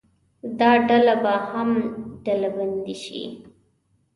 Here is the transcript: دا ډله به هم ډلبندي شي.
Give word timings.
دا 0.59 0.71
ډله 0.87 1.15
به 1.23 1.33
هم 1.51 1.69
ډلبندي 2.25 2.95
شي. 3.03 3.23